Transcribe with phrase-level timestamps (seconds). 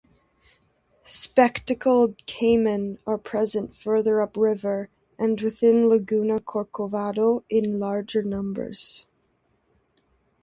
[1.03, 4.89] Spectacled caiman are present further up river
[5.19, 9.05] and within Laguna Corcovado in larger numbers.